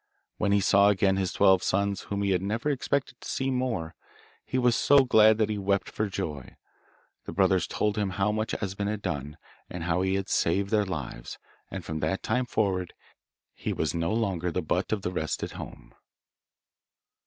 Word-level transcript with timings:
When 0.37 0.51
he 0.51 0.61
saw 0.61 0.89
again 0.89 1.17
his 1.17 1.31
twelve 1.31 1.61
sons, 1.61 2.01
whom 2.09 2.23
he 2.23 2.31
had 2.31 2.41
never 2.41 2.71
expected 2.71 3.21
to 3.21 3.27
see 3.29 3.51
more, 3.51 3.93
he 4.43 4.57
was 4.57 4.75
so 4.75 5.03
glad 5.05 5.37
that 5.37 5.51
he 5.51 5.59
wept 5.59 5.87
for 5.91 6.09
joy. 6.09 6.55
The 7.25 7.31
brothers 7.31 7.67
told 7.67 7.99
him 7.99 8.09
how 8.17 8.31
much 8.31 8.55
Esben 8.59 8.87
had 8.87 9.03
done, 9.03 9.37
and 9.69 9.83
how 9.83 10.01
he 10.01 10.15
had 10.15 10.27
saved 10.27 10.71
their 10.71 10.85
lives, 10.87 11.37
and 11.69 11.85
from 11.85 11.99
that 11.99 12.23
time 12.23 12.47
forward 12.47 12.95
he 13.53 13.73
was 13.73 13.93
no 13.93 14.11
longer 14.11 14.51
the 14.51 14.63
butt 14.63 14.91
of 14.91 15.03
the 15.03 15.11
rest 15.11 15.43
at 15.43 15.51
home. 15.51 15.93